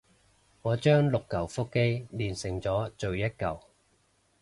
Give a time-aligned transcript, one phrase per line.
[0.63, 3.59] 我將六舊腹肌鍊成咗做一舊